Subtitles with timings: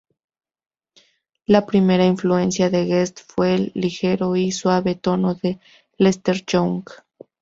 [1.45, 5.59] La primera influencia de Getz fue el ligero y suave tono de
[5.99, 6.85] Lester Young.